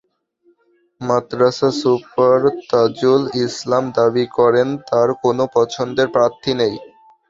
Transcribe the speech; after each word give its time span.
মাদ্রাসা 1.01 1.69
super 1.79 2.39
Tajul 2.69 3.21
Islam 3.45 3.83
দাবি 3.97 4.25
করেন, 4.37 4.67
তাঁর 4.89 5.09
কোনো 5.23 5.43
পছন্দের 5.55 6.07
প্রার্থী 6.15 6.51
নেই। 6.59 6.75